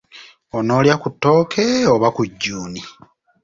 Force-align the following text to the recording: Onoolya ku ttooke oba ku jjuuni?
Onoolya 0.57 0.95
ku 1.01 1.07
ttooke 1.13 1.65
oba 1.93 2.07
ku 2.15 2.21
jjuuni? 2.29 2.81